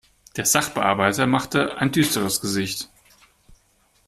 Der 0.35 0.45
Sachbearbeiter 0.45 1.27
machte 1.27 1.77
ein 1.77 1.91
düsteres 1.91 2.41
Gesicht. 2.41 2.89